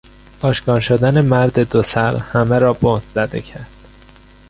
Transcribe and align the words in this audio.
آشکار 0.41 0.79
شدن 0.79 1.21
مرد 1.21 1.59
دوسر 1.69 2.17
همه 2.17 2.59
را 2.59 2.73
بهت 2.73 3.03
زده 3.15 3.41
کرد. 3.41 3.67